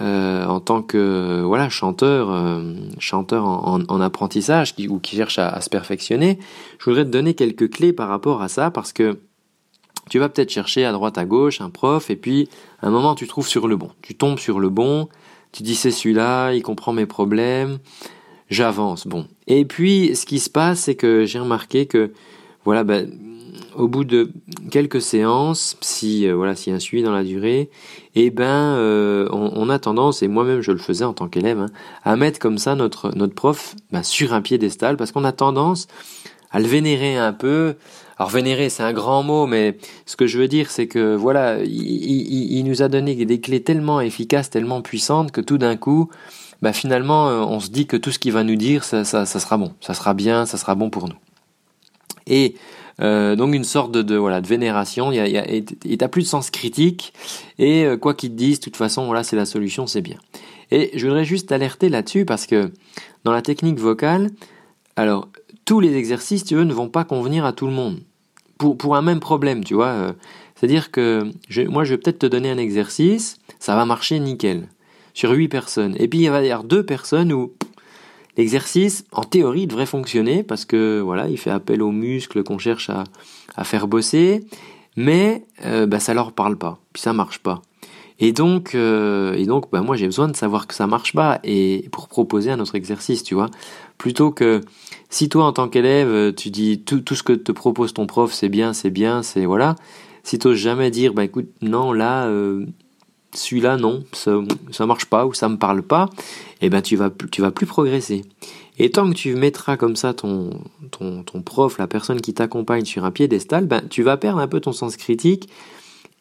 euh, 0.00 0.44
en 0.46 0.60
tant 0.60 0.82
que 0.82 1.42
voilà 1.44 1.68
chanteur, 1.68 2.30
euh, 2.30 2.74
chanteur 2.98 3.44
en, 3.44 3.80
en, 3.86 4.00
apprentissage 4.00 4.74
ou 4.88 4.98
qui 4.98 5.16
cherche 5.16 5.38
à, 5.38 5.48
à, 5.48 5.60
se 5.60 5.70
perfectionner, 5.70 6.38
je 6.78 6.84
voudrais 6.84 7.04
te 7.04 7.10
donner 7.10 7.34
quelques 7.34 7.70
clés 7.70 7.92
par 7.92 8.08
rapport 8.08 8.42
à 8.42 8.48
ça 8.48 8.70
parce 8.70 8.92
que 8.92 9.18
tu 10.10 10.18
vas 10.18 10.28
peut-être 10.28 10.50
chercher 10.50 10.84
à 10.84 10.92
droite 10.92 11.18
à 11.18 11.24
gauche 11.24 11.60
un 11.60 11.70
prof 11.70 12.10
et 12.10 12.16
puis 12.16 12.48
à 12.82 12.88
un 12.88 12.90
moment 12.90 13.14
tu 13.14 13.26
trouves 13.26 13.48
sur 13.48 13.68
le 13.68 13.76
bon, 13.76 13.90
tu 14.02 14.14
tombes 14.14 14.38
sur 14.38 14.60
le 14.60 14.68
bon, 14.68 15.08
tu 15.52 15.62
dis 15.62 15.74
c'est 15.74 15.90
celui-là, 15.90 16.52
il 16.52 16.62
comprend 16.62 16.92
mes 16.92 17.06
problèmes, 17.06 17.78
j'avance, 18.50 19.06
bon. 19.06 19.26
Et 19.46 19.64
puis 19.64 20.14
ce 20.14 20.26
qui 20.26 20.38
se 20.38 20.50
passe 20.50 20.80
c'est 20.80 20.94
que 20.94 21.24
j'ai 21.24 21.38
remarqué 21.38 21.86
que 21.86 22.12
voilà 22.64 22.84
ben, 22.84 23.10
au 23.76 23.88
bout 23.88 24.04
de 24.04 24.30
quelques 24.70 25.02
séances, 25.02 25.76
si 25.80 26.26
euh, 26.26 26.34
voilà, 26.34 26.54
s'il 26.54 26.70
y 26.70 26.74
a 26.74 26.76
un 26.76 26.80
suivi 26.80 27.02
dans 27.02 27.12
la 27.12 27.24
durée, 27.24 27.70
eh 28.14 28.30
ben, 28.30 28.44
euh, 28.76 29.28
on, 29.30 29.68
a 29.68 29.78
tendance, 29.78 30.22
et 30.22 30.28
moi-même 30.28 30.60
je 30.60 30.72
le 30.72 30.78
faisais 30.78 31.04
en 31.04 31.12
tant 31.12 31.28
qu'élève, 31.28 31.58
hein, 31.58 31.70
à 32.04 32.16
mettre 32.16 32.38
comme 32.38 32.58
ça 32.58 32.74
notre 32.74 33.10
prof 33.26 33.74
ben, 33.92 34.02
sur 34.02 34.32
un 34.32 34.42
piédestal, 34.42 34.96
parce 34.96 35.12
qu'on 35.12 35.24
a 35.24 35.32
tendance 35.32 35.88
à 36.50 36.60
le 36.60 36.66
vénérer 36.66 37.16
un 37.16 37.32
peu. 37.32 37.74
Alors 38.16 38.30
vénérer, 38.30 38.68
c'est 38.68 38.84
un 38.84 38.92
grand 38.92 39.24
mot, 39.24 39.46
mais 39.46 39.76
ce 40.06 40.14
que 40.14 40.28
je 40.28 40.38
veux 40.38 40.46
dire, 40.46 40.70
c'est 40.70 40.86
que 40.86 41.16
voilà, 41.16 41.58
il, 41.64 41.72
il, 41.72 42.58
il, 42.58 42.64
nous 42.64 42.80
a 42.80 42.88
donné 42.88 43.16
des 43.24 43.40
clés 43.40 43.62
tellement 43.62 44.00
efficaces, 44.00 44.50
tellement 44.50 44.80
puissantes, 44.80 45.32
que 45.32 45.40
tout 45.40 45.58
d'un 45.58 45.74
coup, 45.74 46.10
ben, 46.64 46.72
finalement, 46.72 47.28
euh, 47.28 47.40
on 47.40 47.60
se 47.60 47.68
dit 47.68 47.86
que 47.86 47.94
tout 47.94 48.10
ce 48.10 48.18
qu'il 48.18 48.32
va 48.32 48.42
nous 48.42 48.56
dire, 48.56 48.84
ça, 48.84 49.04
ça, 49.04 49.26
ça 49.26 49.38
sera 49.38 49.58
bon, 49.58 49.74
ça 49.82 49.92
sera 49.92 50.14
bien, 50.14 50.46
ça 50.46 50.56
sera 50.56 50.74
bon 50.74 50.88
pour 50.88 51.10
nous. 51.10 51.16
Et 52.26 52.54
euh, 53.02 53.36
donc 53.36 53.54
une 53.54 53.64
sorte 53.64 53.92
de, 53.92 54.16
voilà 54.16 54.40
de 54.40 54.46
vénération. 54.46 55.12
Il 55.12 55.18
y 55.18 56.02
a, 56.02 56.08
plus 56.08 56.22
de 56.22 56.26
sens 56.26 56.48
critique. 56.48 57.12
Et 57.58 57.84
euh, 57.84 57.98
quoi 57.98 58.14
qu'ils 58.14 58.30
te 58.30 58.36
disent, 58.36 58.60
de 58.60 58.64
toute 58.64 58.78
façon, 58.78 59.04
voilà, 59.04 59.22
c'est 59.24 59.36
la 59.36 59.44
solution, 59.44 59.86
c'est 59.86 60.00
bien. 60.00 60.16
Et 60.70 60.90
je 60.94 61.06
voudrais 61.06 61.26
juste 61.26 61.52
alerter 61.52 61.90
là-dessus 61.90 62.24
parce 62.24 62.46
que 62.46 62.72
dans 63.24 63.32
la 63.32 63.42
technique 63.42 63.78
vocale, 63.78 64.30
alors 64.96 65.28
tous 65.66 65.80
les 65.80 65.94
exercices, 65.96 66.44
tu 66.44 66.54
veux, 66.54 66.64
ne 66.64 66.72
vont 66.72 66.88
pas 66.88 67.04
convenir 67.04 67.44
à 67.44 67.52
tout 67.52 67.66
le 67.66 67.74
monde. 67.74 68.00
Pour, 68.56 68.78
pour 68.78 68.96
un 68.96 69.02
même 69.02 69.20
problème, 69.20 69.64
tu 69.64 69.74
vois. 69.74 70.14
C'est-à-dire 70.54 70.90
que 70.90 71.30
moi, 71.68 71.84
je 71.84 71.90
vais 71.90 71.98
peut-être 71.98 72.20
te 72.20 72.26
donner 72.26 72.50
un 72.50 72.56
exercice, 72.56 73.36
ça 73.58 73.76
va 73.76 73.84
marcher 73.84 74.18
nickel 74.18 74.66
sur 75.14 75.30
huit 75.30 75.48
personnes. 75.48 75.96
Et 75.98 76.08
puis 76.08 76.20
il 76.20 76.30
va 76.30 76.42
y 76.42 76.50
avoir 76.50 76.64
deux 76.64 76.84
personnes 76.84 77.32
où 77.32 77.52
L'exercice, 78.36 79.04
en 79.12 79.22
théorie, 79.22 79.66
devrait 79.66 79.86
fonctionner 79.86 80.42
parce 80.42 80.64
que 80.64 81.00
voilà, 81.00 81.28
il 81.28 81.38
fait 81.38 81.50
appel 81.50 81.82
aux 81.82 81.92
muscles 81.92 82.42
qu'on 82.42 82.58
cherche 82.58 82.90
à, 82.90 83.04
à, 83.54 83.62
faire 83.62 83.86
bosser, 83.86 84.44
mais 84.96 85.44
euh, 85.64 85.86
bah, 85.86 86.00
ça 86.00 86.14
leur 86.14 86.32
parle 86.32 86.56
pas, 86.56 86.78
puis 86.92 87.00
ça 87.00 87.12
marche 87.12 87.38
pas. 87.38 87.62
Et 88.18 88.32
donc, 88.32 88.74
euh, 88.74 89.34
et 89.34 89.46
donc, 89.46 89.70
bah, 89.70 89.82
moi 89.82 89.96
j'ai 89.96 90.06
besoin 90.06 90.28
de 90.28 90.36
savoir 90.36 90.66
que 90.66 90.74
ça 90.74 90.86
marche 90.88 91.12
pas 91.12 91.40
et 91.44 91.88
pour 91.92 92.08
proposer 92.08 92.50
un 92.50 92.58
autre 92.58 92.74
exercice, 92.74 93.22
tu 93.22 93.34
vois, 93.34 93.50
plutôt 93.98 94.32
que 94.32 94.60
si 95.10 95.28
toi 95.28 95.44
en 95.44 95.52
tant 95.52 95.68
qu'élève 95.68 96.34
tu 96.34 96.50
dis 96.50 96.80
tout, 96.80 97.00
tout 97.00 97.14
ce 97.14 97.22
que 97.22 97.32
te 97.32 97.52
propose 97.52 97.92
ton 97.94 98.06
prof 98.06 98.32
c'est 98.32 98.48
bien, 98.48 98.72
c'est 98.72 98.90
bien, 98.90 99.22
c'est 99.22 99.46
voilà, 99.46 99.76
si 100.24 100.38
t'oses 100.38 100.58
jamais 100.58 100.90
dire 100.90 101.12
bah 101.12 101.24
écoute 101.24 101.48
non 101.60 101.92
là 101.92 102.26
euh, 102.26 102.66
celui-là 103.34 103.76
non, 103.76 104.04
ça, 104.12 104.38
ça 104.70 104.86
marche 104.86 105.06
pas 105.06 105.26
ou 105.26 105.34
ça 105.34 105.48
me 105.48 105.56
parle 105.56 105.82
pas, 105.82 106.08
eh 106.60 106.70
ben 106.70 106.82
tu 106.82 106.96
vas 106.96 107.10
tu 107.30 107.42
vas 107.42 107.50
plus 107.50 107.66
progresser. 107.66 108.24
Et 108.78 108.90
tant 108.90 109.08
que 109.08 109.14
tu 109.14 109.34
mettras 109.34 109.76
comme 109.76 109.96
ça 109.96 110.14
ton 110.14 110.50
ton, 110.90 111.42
prof, 111.42 111.78
la 111.78 111.86
personne 111.86 112.20
qui 112.20 112.34
t'accompagne 112.34 112.84
sur 112.84 113.04
un 113.04 113.10
piédestal, 113.10 113.66
ben 113.66 113.82
tu 113.88 114.02
vas 114.02 114.16
perdre 114.16 114.40
un 114.40 114.48
peu 114.48 114.60
ton 114.60 114.72
sens 114.72 114.96
critique 114.96 115.48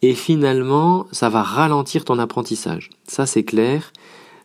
et 0.02 0.14
finalement 0.14 1.08
ça 1.12 1.30
va 1.30 1.42
ralentir 1.42 2.06
ton 2.06 2.20
apprentissage. 2.20 2.90
Ça 3.08 3.26
c'est 3.26 3.44
clair. 3.44 3.92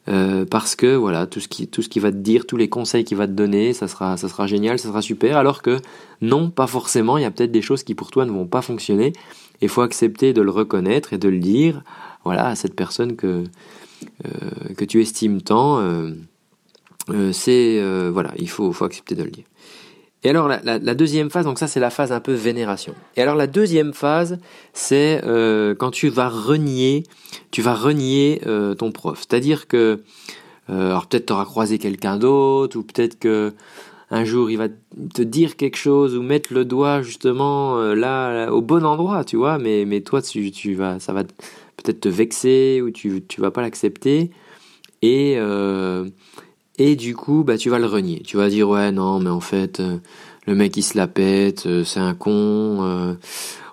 Euh, 0.08 0.46
parce 0.46 0.74
que 0.74 0.94
voilà 0.94 1.26
tout 1.26 1.40
ce 1.40 1.48
qui 1.48 1.68
tout 1.68 1.82
ce 1.82 1.90
qui 1.90 2.00
va 2.00 2.10
te 2.10 2.16
dire 2.16 2.46
tous 2.46 2.56
les 2.56 2.70
conseils 2.70 3.04
qu'il 3.04 3.18
va 3.18 3.26
te 3.26 3.32
donner 3.32 3.74
ça 3.74 3.88
sera 3.88 4.16
ça 4.16 4.26
sera 4.26 4.46
génial 4.46 4.78
ça 4.78 4.88
sera 4.88 5.02
super 5.02 5.36
alors 5.36 5.60
que 5.60 5.76
non 6.22 6.48
pas 6.48 6.66
forcément 6.66 7.18
il 7.18 7.22
y 7.22 7.26
a 7.26 7.30
peut-être 7.30 7.52
des 7.52 7.60
choses 7.60 7.82
qui 7.82 7.94
pour 7.94 8.10
toi 8.10 8.24
ne 8.24 8.30
vont 8.30 8.46
pas 8.46 8.62
fonctionner 8.62 9.12
il 9.60 9.68
faut 9.68 9.82
accepter 9.82 10.32
de 10.32 10.42
le 10.42 10.50
reconnaître 10.50 11.12
et 11.12 11.18
de 11.18 11.28
le 11.28 11.38
dire 11.38 11.82
voilà, 12.24 12.48
à 12.48 12.54
cette 12.54 12.74
personne 12.74 13.16
que, 13.16 13.44
euh, 14.24 14.74
que 14.76 14.84
tu 14.84 15.00
estimes 15.00 15.40
tant. 15.42 15.78
Euh, 15.80 16.10
euh, 17.10 17.32
c'est 17.32 17.80
voilà, 18.10 18.32
il 18.36 18.50
faut, 18.50 18.72
faut 18.72 18.84
accepter 18.84 19.14
de 19.14 19.22
le 19.22 19.30
dire. 19.30 19.44
Et 20.24 20.30
alors 20.30 20.48
la, 20.48 20.94
deuxième 20.94 21.30
phase, 21.30 21.44
donc 21.44 21.60
ça 21.60 21.68
c'est 21.68 21.78
la 21.78 21.90
phase 21.90 22.10
un 22.10 22.20
peu 22.20 22.32
vénération. 22.32 22.94
Et 23.16 23.22
alors 23.22 23.36
la 23.36 23.46
deuxième 23.46 23.94
phase, 23.94 24.38
c'est 24.72 25.22
quand 25.78 25.92
tu 25.92 26.08
vas 26.08 26.28
renier, 26.28 27.04
tu 27.52 27.62
vas 27.62 27.74
renier 27.74 28.40
ton 28.78 28.90
prof. 28.90 29.18
C'est-à-dire 29.18 29.68
que, 29.68 30.02
alors 30.66 31.06
peut-être 31.06 31.26
tu 31.26 31.32
auras 31.32 31.44
croisé 31.44 31.78
quelqu'un 31.78 32.16
d'autre, 32.16 32.76
ou 32.76 32.82
peut-être 32.82 33.18
que 33.20 33.54
un 34.10 34.24
jour 34.24 34.50
il 34.50 34.56
va 34.56 34.68
te 34.68 35.22
dire 35.22 35.56
quelque 35.56 35.76
chose 35.76 36.16
ou 36.16 36.22
mettre 36.22 36.52
le 36.54 36.64
doigt 36.64 37.02
justement 37.02 37.76
là, 37.78 38.32
là, 38.32 38.52
au 38.52 38.62
bon 38.62 38.84
endroit, 38.84 39.24
tu 39.24 39.36
vois. 39.36 39.58
Mais 39.58 39.84
mais 39.84 40.00
toi 40.00 40.22
tu, 40.22 40.50
tu 40.50 40.74
vas, 40.74 40.98
ça 40.98 41.12
va 41.12 41.24
peut-être 41.78 42.00
te 42.00 42.08
vexer 42.08 42.80
ou 42.82 42.90
tu 42.90 43.22
tu 43.26 43.40
vas 43.40 43.50
pas 43.50 43.62
l'accepter 43.62 44.30
et 45.02 45.34
euh, 45.38 46.08
et 46.78 46.96
du 46.96 47.14
coup 47.14 47.44
bah 47.44 47.56
tu 47.56 47.70
vas 47.70 47.78
le 47.78 47.86
renier 47.86 48.20
tu 48.20 48.36
vas 48.36 48.48
dire 48.48 48.68
ouais 48.68 48.92
non 48.92 49.20
mais 49.20 49.30
en 49.30 49.40
fait 49.40 49.80
euh, 49.80 49.98
le 50.46 50.54
mec 50.54 50.76
il 50.76 50.82
se 50.82 50.96
la 50.96 51.06
pète 51.06 51.66
euh, 51.66 51.84
c'est 51.84 52.00
un 52.00 52.14
con 52.14 52.78
euh, 52.82 53.14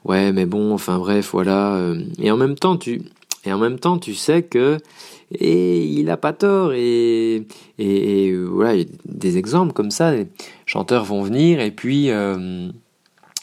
ouais 0.03 0.31
mais 0.31 0.45
bon 0.45 0.73
enfin 0.73 0.99
bref 0.99 1.31
voilà 1.33 1.75
euh. 1.75 2.03
et 2.19 2.31
en 2.31 2.37
même 2.37 2.55
temps 2.55 2.77
tu 2.77 3.01
et 3.45 3.53
en 3.53 3.57
même 3.57 3.79
temps 3.79 3.97
tu 3.97 4.13
sais 4.13 4.43
que 4.43 4.77
et 5.31 5.83
il 5.83 6.09
a 6.09 6.17
pas 6.17 6.33
tort 6.33 6.73
et 6.73 7.45
et, 7.77 8.27
et 8.27 8.35
voilà 8.35 8.83
des 9.05 9.37
exemples 9.37 9.73
comme 9.73 9.91
ça 9.91 10.13
les 10.13 10.27
chanteurs 10.65 11.03
vont 11.03 11.23
venir 11.23 11.59
et 11.59 11.71
puis 11.71 12.09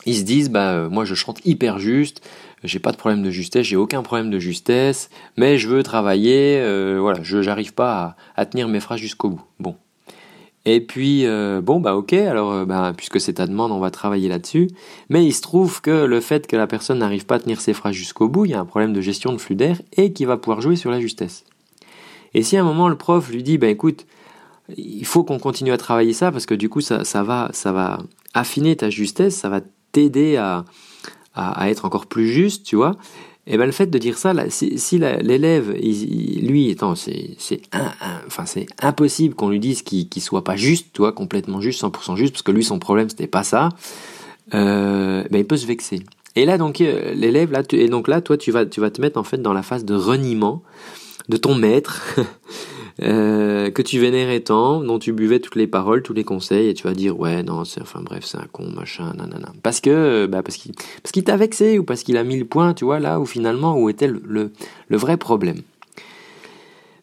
ils 0.07 0.17
se 0.17 0.23
disent 0.23 0.51
bah 0.51 0.89
moi 0.89 1.05
je 1.05 1.15
chante 1.15 1.45
hyper 1.45 1.79
juste 1.79 2.23
j'ai 2.65 2.79
pas 2.79 2.93
de 2.93 2.97
problème 2.97 3.23
de 3.23 3.31
justesse, 3.31 3.67
j'ai 3.67 3.77
aucun 3.77 4.03
problème 4.03 4.31
de 4.31 4.39
justesse, 4.39 5.11
mais 5.37 5.59
je 5.59 5.69
veux 5.69 5.83
travailler, 5.83 6.61
euh, 6.61 6.99
voilà, 7.01 7.23
je 7.23 7.43
j'arrive 7.43 7.75
pas 7.75 8.17
à, 8.37 8.41
à, 8.43 8.47
tenir 8.47 8.69
mes 8.69 8.81
phrases 8.81 9.01
jusqu'au 9.01 9.31
bout. 9.31 9.43
Bon. 9.59 9.77
Et 10.65 10.81
puis 10.81 11.27
euh, 11.27 11.61
bon 11.61 11.81
bah 11.81 11.97
ok, 11.97 12.13
alors 12.13 12.53
euh, 12.53 12.65
bah, 12.65 12.93
puisque 12.97 13.21
c'est 13.21 13.35
ta 13.35 13.47
demande, 13.47 13.73
on 13.73 13.81
va 13.81 13.91
travailler 13.91 14.29
là-dessus. 14.29 14.69
Mais 15.09 15.25
il 15.25 15.33
se 15.33 15.43
trouve 15.43 15.81
que 15.81 16.05
le 16.05 16.21
fait 16.21 16.47
que 16.47 16.57
la 16.57 16.67
personne 16.67 16.99
n'arrive 16.99 17.27
pas 17.27 17.37
à 17.37 17.41
tenir 17.41 17.61
ses 17.61 17.73
phrases 17.73 17.95
jusqu'au 17.95 18.29
bout, 18.29 18.45
il 18.45 18.53
y 18.53 18.55
a 18.55 18.61
un 18.61 18.65
problème 18.65 18.93
de 18.93 19.01
gestion 19.01 19.33
de 19.33 19.39
flux 19.39 19.57
d'air 19.57 19.81
et 19.97 20.13
qui 20.13 20.25
va 20.25 20.37
pouvoir 20.37 20.61
jouer 20.61 20.77
sur 20.77 20.91
la 20.91 21.01
justesse. 21.01 21.45
Et 22.35 22.43
si 22.43 22.57
à 22.57 22.61
un 22.61 22.65
moment 22.65 22.89
le 22.89 22.97
prof 22.97 23.29
lui 23.31 23.43
dit 23.43 23.59
bah 23.59 23.69
écoute, 23.69 24.07
il 24.77 25.05
faut 25.05 25.25
qu'on 25.25 25.41
continue 25.41 25.73
à 25.73 25.79
travailler 25.79 26.13
ça 26.13 26.31
parce 26.31 26.47
que 26.47 26.55
du 26.55 26.69
coup 26.69 26.81
ça, 26.81 27.03
va 27.23 27.51
ça 27.53 27.73
va 27.73 27.99
affiner 28.33 28.77
ta 28.77 28.89
justesse, 28.89 29.37
ça 29.37 29.49
va 29.49 29.61
t'aider 29.91 30.37
à, 30.37 30.65
être 31.69 31.85
encore 31.85 32.07
plus 32.07 32.29
juste, 32.29 32.65
tu 32.65 32.77
vois. 32.77 32.97
Et 33.47 33.59
ben 33.59 33.67
le 33.67 33.73
fait 33.73 33.87
de 33.87 33.99
dire 33.99 34.19
ça, 34.19 34.33
si, 34.51 34.99
l'élève, 34.99 35.73
lui, 35.73 36.71
étant, 36.71 36.95
c'est, 36.95 37.37
impossible 38.81 39.35
qu'on 39.35 39.49
lui 39.49 39.59
dise 39.59 39.83
qu'il, 39.83 40.09
qu'il 40.09 40.23
soit 40.23 40.45
pas 40.45 40.55
juste, 40.55 40.89
tu 40.93 41.03
vois, 41.03 41.13
complètement 41.13 41.61
juste, 41.61 41.83
100% 41.83 42.17
juste, 42.17 42.35
parce 42.35 42.43
que 42.43 42.53
lui, 42.53 42.63
son 42.63 42.79
problème, 42.79 43.09
c'était 43.09 43.27
pas 43.27 43.43
ça. 43.43 43.71
ben, 44.53 45.27
il 45.33 45.47
peut 45.47 45.57
se 45.57 45.67
vexer. 45.67 46.03
Et 46.37 46.47
là, 46.47 46.57
donc, 46.57 46.79
l'élève, 46.79 47.51
là, 47.51 47.63
et 47.73 47.89
donc 47.89 48.07
là, 48.09 48.21
toi, 48.21 48.37
tu 48.37 48.53
vas, 48.53 48.65
tu 48.65 48.81
vas 48.81 48.91
te 48.91 49.01
mettre 49.01 49.19
en 49.19 49.25
fait 49.25 49.39
dans 49.43 49.53
la 49.53 49.63
phase 49.63 49.85
de 49.85 49.95
reniement 49.95 50.63
de 51.29 51.37
ton 51.37 51.55
maître 51.55 52.17
euh, 53.01 53.71
que 53.71 53.83
tu 53.83 53.99
vénérais 53.99 54.41
tant, 54.41 54.83
dont 54.83 54.99
tu 54.99 55.13
buvais 55.13 55.41
toutes 55.41 55.57
les 55.57 55.67
paroles, 55.67 56.03
tous 56.03 56.13
les 56.13 56.25
conseils, 56.25 56.69
et 56.69 56.75
tu 56.75 56.85
vas 56.85 56.95
dire 56.95 57.19
ouais 57.19 57.43
non, 57.43 57.65
c'est 57.65 57.81
enfin 57.81 58.01
bref, 58.03 58.25
c'est 58.25 58.39
un 58.39 58.47
con, 58.51 58.69
machin, 58.75 59.13
nanana. 59.17 59.53
Parce 59.63 59.81
que 59.81 60.27
bah 60.27 60.43
parce 60.43 60.57
qu'il 60.57 60.73
parce 61.03 61.13
qu'il 61.13 61.25
t'a 61.25 61.37
vexé 61.37 61.79
ou 61.79 61.85
parce 61.85 62.03
qu'il 62.03 62.17
a 62.17 62.25
mis 62.25 62.39
le 62.39 62.45
point, 62.45 62.75
tu 62.75 62.85
vois 62.85 63.01
là 63.01 63.21
où 63.21 63.27
finalement 63.27 63.77
où 63.79 63.89
était 63.89 64.09
le, 64.09 64.51
le 64.89 64.97
vrai 64.97 65.17
problème. 65.17 65.63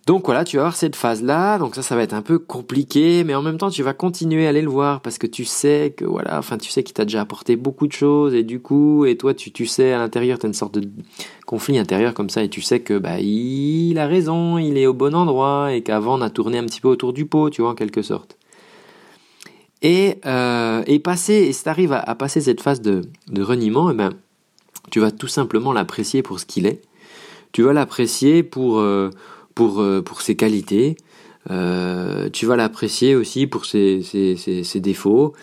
Donc 0.09 0.25
voilà, 0.25 0.43
tu 0.43 0.55
vas 0.55 0.63
avoir 0.63 0.75
cette 0.75 0.95
phase-là, 0.95 1.59
donc 1.59 1.75
ça, 1.75 1.83
ça 1.83 1.95
va 1.95 2.01
être 2.01 2.15
un 2.15 2.23
peu 2.23 2.39
compliqué, 2.39 3.23
mais 3.23 3.35
en 3.35 3.43
même 3.43 3.59
temps, 3.59 3.69
tu 3.69 3.83
vas 3.83 3.93
continuer 3.93 4.47
à 4.47 4.49
aller 4.49 4.63
le 4.63 4.67
voir 4.67 5.01
parce 5.01 5.19
que 5.19 5.27
tu 5.27 5.45
sais 5.45 5.93
que 5.95 6.03
voilà, 6.03 6.39
enfin, 6.39 6.57
tu 6.57 6.71
sais 6.71 6.81
qu'il 6.81 6.95
t'a 6.95 7.05
déjà 7.05 7.21
apporté 7.21 7.55
beaucoup 7.55 7.85
de 7.85 7.91
choses 7.91 8.33
et 8.33 8.41
du 8.41 8.59
coup, 8.59 9.05
et 9.05 9.17
toi, 9.17 9.35
tu, 9.35 9.67
sais 9.67 9.93
à 9.93 9.99
l'intérieur, 9.99 10.39
tu 10.39 10.47
as 10.47 10.49
une 10.49 10.55
sorte 10.55 10.79
de 10.79 10.89
conflit 11.45 11.77
intérieur 11.77 12.15
comme 12.15 12.31
ça 12.31 12.41
et 12.41 12.49
tu 12.49 12.63
sais 12.63 12.79
que 12.79 12.97
bah 12.97 13.19
il 13.19 13.99
a 13.99 14.07
raison, 14.07 14.57
il 14.57 14.79
est 14.79 14.87
au 14.87 14.95
bon 14.95 15.13
endroit 15.13 15.73
et 15.73 15.83
qu'avant 15.83 16.17
on 16.17 16.21
a 16.21 16.31
tourné 16.31 16.57
un 16.57 16.65
petit 16.65 16.81
peu 16.81 16.87
autour 16.87 17.13
du 17.13 17.27
pot, 17.27 17.51
tu 17.51 17.61
vois, 17.61 17.69
en 17.69 17.75
quelque 17.75 18.01
sorte. 18.01 18.35
Et, 19.83 20.15
euh, 20.25 20.81
et 20.87 20.97
passer, 20.97 21.35
et 21.35 21.53
si 21.53 21.61
tu 21.61 21.69
arrives 21.69 21.93
à, 21.93 22.15
passer 22.15 22.41
cette 22.41 22.61
phase 22.61 22.81
de, 22.81 23.01
de 23.27 23.43
reniement, 23.43 23.91
et 23.91 23.93
eh 23.93 23.97
ben, 23.97 24.13
tu 24.89 25.01
vas 25.01 25.11
tout 25.11 25.27
simplement 25.27 25.71
l'apprécier 25.71 26.23
pour 26.23 26.39
ce 26.39 26.47
qu'il 26.47 26.65
est. 26.65 26.81
Tu 27.51 27.61
vas 27.61 27.73
l'apprécier 27.73 28.41
pour 28.41 28.79
euh, 28.79 29.11
pour, 29.59 29.81
euh, 29.81 30.01
pour 30.01 30.21
ses 30.21 30.37
qualités. 30.37 30.95
Euh, 31.51 32.29
tu 32.31 32.45
vas 32.45 32.55
l'apprécier 32.55 33.13
aussi 33.13 33.45
pour 33.45 33.65
ses, 33.65 33.99
défauts. 34.75 35.33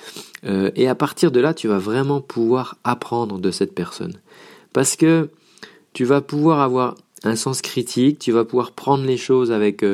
Euh, 0.47 0.71
et 0.75 0.89
à 0.89 0.95
partir 0.95 1.31
de 1.31 1.39
là, 1.39 1.53
tu 1.53 1.69
vas 1.69 1.77
vraiment 1.77 2.23
pouvoir 2.23 2.79
apprendre 2.83 3.39
de 3.39 3.51
cette 3.51 3.75
personne. 3.75 4.15
Parce 4.73 4.97
que 4.97 5.29
tu 5.93 6.07
vas 6.07 6.23
pouvoir 6.23 6.61
avoir 6.61 6.95
un 7.25 7.37
sens 7.37 7.61
critique, 7.61 8.19
tu 8.19 8.33
vas 8.33 8.47
pouvoir 8.47 8.73
prendre 8.73 9.05
les 9.05 9.19
choses 9.19 9.53
avec 9.53 9.85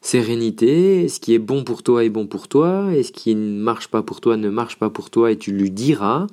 sérénité, 0.00 1.06
ce 1.10 1.20
qui 1.20 1.34
est 1.34 1.38
bon 1.38 1.62
pour 1.62 1.82
toi 1.82 2.04
est 2.04 2.08
bon 2.08 2.26
pour 2.26 2.48
toi, 2.48 2.94
et 2.94 3.02
ce 3.02 3.12
qui 3.12 3.34
ne 3.34 3.60
marche 3.60 3.88
pas 3.88 4.00
pour 4.00 4.22
toi 4.22 4.38
ne 4.38 4.48
marche 4.48 4.78
pas 4.78 4.88
pour 4.88 5.10
toi, 5.10 5.30
et 5.30 5.36
tu 5.36 5.52
lui 5.52 5.70
diras, 5.70 6.26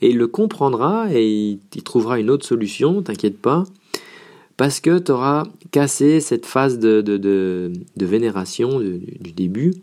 et 0.00 0.10
il 0.10 0.18
le 0.18 0.26
comprendra, 0.26 1.06
et 1.12 1.58
il 1.74 1.82
trouvera 1.84 2.18
une 2.18 2.30
autre 2.30 2.44
solution, 2.44 3.02
t'inquiète 3.02 3.38
pas 3.38 3.62
parce 4.56 4.80
que 4.80 4.98
tu 4.98 5.12
auras 5.12 5.44
cassé 5.70 6.20
cette 6.20 6.46
phase 6.46 6.78
de, 6.78 7.00
de, 7.00 7.72
vénération 7.96 8.80
du, 8.80 9.32
début. 9.32 9.74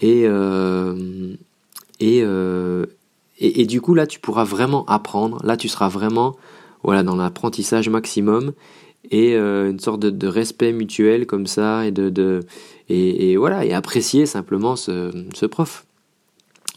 Et, 0.00 0.24
euh, 0.26 1.34
euh, 2.02 2.86
et, 3.38 3.60
et, 3.60 3.66
du 3.66 3.80
coup, 3.80 3.94
là, 3.94 4.06
tu 4.06 4.18
pourras 4.18 4.44
vraiment 4.44 4.84
apprendre. 4.86 5.44
Là, 5.44 5.56
tu 5.56 5.68
seras 5.68 5.88
vraiment 5.88 6.36
voilà, 6.82 7.02
dans 7.02 7.16
l'apprentissage 7.16 7.88
maximum 7.88 8.52
et 9.10 9.34
euh, 9.34 9.70
une 9.70 9.80
sorte 9.80 10.00
de, 10.00 10.26
respect 10.26 10.72
mutuel 10.72 11.26
comme 11.26 11.46
ça 11.46 11.86
et 11.86 11.90
de, 11.90 12.40
et, 12.88 13.36
voilà 13.36 13.64
et 13.64 13.72
apprécier 13.72 14.26
simplement 14.26 14.76
ce, 14.76 15.10
ce 15.34 15.46
prof 15.46 15.84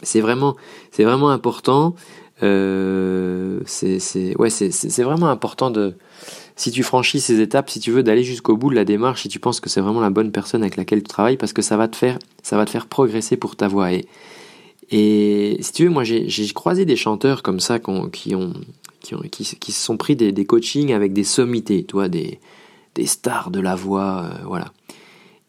c'est 0.02 0.20
vraiment 0.20 0.56
c'est 0.90 1.04
vraiment 1.04 1.30
important 1.30 1.94
c'est 2.40 4.36
ouais 4.38 4.50
c'est 4.50 5.02
vraiment 5.02 5.28
important 5.28 5.70
de 5.70 5.94
si 6.56 6.70
tu 6.70 6.82
franchis 6.82 7.20
ces 7.20 7.40
étapes, 7.40 7.68
si 7.68 7.80
tu 7.80 7.90
veux 7.90 8.02
d'aller 8.02 8.24
jusqu'au 8.24 8.56
bout 8.56 8.70
de 8.70 8.74
la 8.74 8.86
démarche, 8.86 9.22
si 9.22 9.28
tu 9.28 9.38
penses 9.38 9.60
que 9.60 9.68
c'est 9.68 9.82
vraiment 9.82 10.00
la 10.00 10.10
bonne 10.10 10.32
personne 10.32 10.62
avec 10.62 10.76
laquelle 10.76 11.02
tu 11.02 11.08
travailles, 11.08 11.36
parce 11.36 11.52
que 11.52 11.62
ça 11.62 11.76
va 11.76 11.86
te 11.86 11.96
faire, 11.96 12.18
ça 12.42 12.56
va 12.56 12.64
te 12.64 12.70
faire 12.70 12.86
progresser 12.86 13.36
pour 13.36 13.56
ta 13.56 13.68
voix. 13.68 13.92
Et, 13.92 14.06
et 14.90 15.58
si 15.60 15.72
tu 15.72 15.84
veux, 15.84 15.90
moi 15.90 16.04
j'ai 16.04 16.48
croisé 16.54 16.86
des 16.86 16.96
chanteurs 16.96 17.42
comme 17.42 17.60
ça 17.60 17.78
qui, 17.78 17.90
ont, 17.90 18.08
qui, 18.10 18.34
ont, 18.34 18.52
qui, 19.30 19.44
se 19.44 19.84
sont 19.84 19.98
pris 19.98 20.16
des, 20.16 20.32
des, 20.32 20.46
coachings 20.46 20.92
avec 20.92 21.12
des 21.12 21.24
sommités, 21.24 21.84
toi, 21.84 22.08
des, 22.08 22.40
des 22.94 23.06
stars 23.06 23.50
de 23.50 23.60
la 23.60 23.74
voix, 23.74 24.24
euh, 24.24 24.44
voilà. 24.46 24.72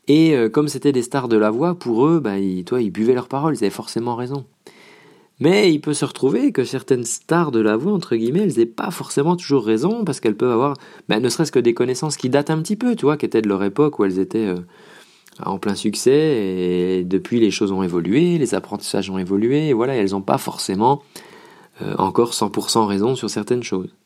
Et 0.09 0.35
euh, 0.35 0.49
comme 0.49 0.67
c'était 0.67 0.91
des 0.91 1.01
stars 1.01 1.27
de 1.27 1.37
la 1.37 1.51
voix, 1.51 1.75
pour 1.75 2.05
eux, 2.07 2.19
bah, 2.19 2.35
toi, 2.65 2.81
ils 2.81 2.91
buvaient 2.91 3.13
leurs 3.13 3.27
paroles, 3.27 3.55
ils 3.55 3.63
avaient 3.63 3.69
forcément 3.69 4.15
raison. 4.15 4.45
Mais 5.39 5.71
il 5.71 5.81
peut 5.81 5.93
se 5.93 6.05
retrouver 6.05 6.51
que 6.51 6.63
certaines 6.63 7.03
stars 7.03 7.51
de 7.51 7.59
la 7.59 7.77
voix, 7.77 7.93
entre 7.93 8.15
guillemets, 8.15 8.41
elles 8.41 8.57
n'aient 8.57 8.65
pas 8.65 8.89
forcément 8.89 9.35
toujours 9.35 9.65
raison, 9.65 10.03
parce 10.03 10.19
qu'elles 10.19 10.35
peuvent 10.35 10.51
avoir, 10.51 10.75
ben, 11.09 11.21
ne 11.21 11.29
serait-ce 11.29 11.51
que 11.51 11.59
des 11.59 11.75
connaissances 11.75 12.17
qui 12.17 12.29
datent 12.29 12.49
un 12.49 12.61
petit 12.61 12.75
peu, 12.75 12.95
tu 12.95 13.05
vois, 13.05 13.17
qui 13.17 13.25
étaient 13.25 13.41
de 13.41 13.47
leur 13.47 13.63
époque 13.63 13.99
où 13.99 14.05
elles 14.05 14.17
étaient 14.17 14.47
euh, 14.47 14.55
en 15.45 15.59
plein 15.59 15.75
succès, 15.75 16.11
et 16.11 17.03
depuis 17.03 17.39
les 17.39 17.51
choses 17.51 17.71
ont 17.71 17.83
évolué, 17.83 18.39
les 18.39 18.55
apprentissages 18.55 19.11
ont 19.11 19.19
évolué, 19.19 19.69
et 19.69 19.73
voilà, 19.73 19.95
elles 19.95 20.11
n'ont 20.11 20.21
pas 20.23 20.39
forcément 20.39 21.03
euh, 21.83 21.93
encore 21.97 22.31
100% 22.31 22.85
raison 22.85 23.15
sur 23.15 23.29
certaines 23.29 23.63
choses 23.63 23.96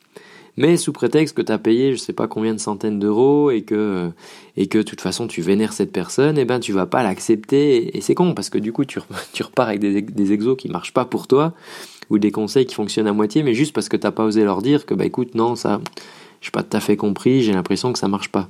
mais 0.58 0.78
sous 0.78 0.94
prétexte 0.94 1.36
que 1.36 1.42
tu 1.42 1.52
as 1.52 1.58
payé 1.58 1.94
je 1.94 1.98
sais 1.98 2.14
pas 2.14 2.28
combien 2.28 2.54
de 2.54 2.60
centaines 2.60 3.00
d'euros 3.00 3.52
et 3.52 3.62
que 3.62 4.10
et 4.58 4.68
que 4.68 4.80
de 4.80 4.84
toute 4.84 5.02
façon 5.02 5.28
tu 5.28 5.42
vénères 5.42 5.74
cette 5.74 5.92
personne, 5.92 6.38
et 6.38 6.42
eh 6.42 6.46
ben 6.46 6.60
tu 6.60 6.74
vas 6.74 6.86
pas 6.86 7.04
l'accepter 7.04 7.98
et 7.98 8.02
c'est 8.02 8.16
con 8.16 8.34
parce 8.34 8.50
que 8.50 8.58
du 8.58 8.74
coup 8.74 8.86
tu, 8.86 9.00
repars 9.42 9.70
avec 9.70 9.80
des, 9.80 10.02
des 10.02 10.34
exos 10.34 10.58
qui 10.58 10.70
marchent 10.70 10.94
pas 10.94 11.06
pour 11.06 11.28
toi 11.28 11.54
ou 12.10 12.20
des 12.20 12.32
conseils 12.32 12.66
qui 12.66 12.76
fonctionnent 12.76 13.08
à 13.08 13.14
moitié 13.14 13.44
mais 13.44 13.54
juste 13.54 13.74
parce 13.74 13.90
que 13.90 13.98
t'as 13.98 14.12
pas 14.12 14.26
osé 14.26 14.44
leur 14.44 14.62
dire 14.62 14.86
que 14.86 14.94
bah 14.94 15.06
écoute 15.06 15.36
non 15.36 15.56
ça 15.56 15.80
j'ai 16.42 16.52
pas 16.52 16.64
tout 16.64 16.76
à 16.76 16.80
fait 16.80 16.98
compris, 16.98 17.44
j'ai 17.44 17.54
l'impression 17.54 17.94
que 17.94 18.00
ça 18.00 18.08
marche 18.08 18.30
pas. 18.30 18.50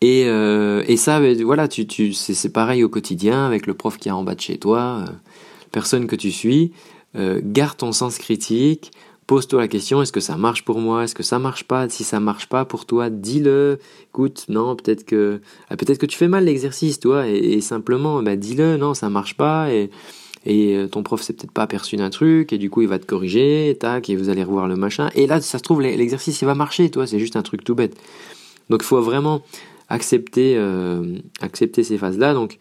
Et, 0.00 0.24
euh, 0.26 0.82
et 0.86 0.96
ça, 0.96 1.20
ben, 1.20 1.40
voilà, 1.44 1.68
tu, 1.68 1.86
tu, 1.86 2.12
c'est 2.12 2.52
pareil 2.52 2.82
au 2.82 2.88
quotidien 2.88 3.46
avec 3.46 3.66
le 3.66 3.74
prof 3.74 3.98
qui 3.98 4.08
est 4.08 4.12
en 4.12 4.22
bas 4.22 4.34
de 4.34 4.40
chez 4.40 4.58
toi, 4.58 5.04
euh, 5.06 5.12
personne 5.70 6.06
que 6.06 6.16
tu 6.16 6.32
suis. 6.32 6.72
Euh, 7.16 7.40
garde 7.42 7.76
ton 7.78 7.92
sens 7.92 8.18
critique, 8.18 8.92
Pose-toi 9.28 9.60
la 9.60 9.68
question, 9.68 10.00
est-ce 10.00 10.10
que 10.10 10.20
ça 10.20 10.38
marche 10.38 10.64
pour 10.64 10.78
moi? 10.80 11.04
Est-ce 11.04 11.14
que 11.14 11.22
ça 11.22 11.38
marche 11.38 11.64
pas? 11.64 11.86
Si 11.90 12.02
ça 12.02 12.18
marche 12.18 12.48
pas 12.48 12.64
pour 12.64 12.86
toi, 12.86 13.10
dis-le. 13.10 13.78
Écoute, 14.08 14.46
non, 14.48 14.74
peut-être 14.74 15.04
que 15.04 15.42
ah, 15.68 15.76
peut-être 15.76 15.98
que 15.98 16.06
tu 16.06 16.16
fais 16.16 16.28
mal 16.28 16.46
l'exercice, 16.46 16.98
toi, 16.98 17.28
et, 17.28 17.60
simplement, 17.60 18.22
bah, 18.22 18.36
dis-le, 18.36 18.78
non, 18.78 18.94
ça 18.94 19.10
marche 19.10 19.34
pas, 19.34 19.70
et, 19.70 19.90
euh, 20.46 20.88
ton 20.88 21.02
prof 21.02 21.20
s'est 21.20 21.34
peut-être 21.34 21.52
pas 21.52 21.64
aperçu 21.64 21.96
d'un 21.96 22.08
truc, 22.08 22.54
et 22.54 22.58
du 22.58 22.70
coup, 22.70 22.80
il 22.80 22.88
va 22.88 22.98
te 22.98 23.04
corriger, 23.04 23.76
tac, 23.78 24.08
et 24.08 24.16
vous 24.16 24.30
allez 24.30 24.42
revoir 24.42 24.66
le 24.66 24.76
machin. 24.76 25.10
Et 25.14 25.26
là, 25.26 25.42
ça 25.42 25.58
se 25.58 25.62
trouve, 25.62 25.82
l'exercice, 25.82 26.40
il 26.40 26.46
va 26.46 26.54
marcher, 26.54 26.90
toi, 26.90 27.06
c'est 27.06 27.18
juste 27.18 27.36
un 27.36 27.42
truc 27.42 27.64
tout 27.64 27.74
bête. 27.74 27.98
Donc, 28.70 28.80
il 28.82 28.86
faut 28.86 29.02
vraiment 29.02 29.42
accepter, 29.90 30.54
euh, 30.56 31.18
accepter 31.42 31.84
ces 31.84 31.98
phases-là. 31.98 32.32
Donc, 32.32 32.56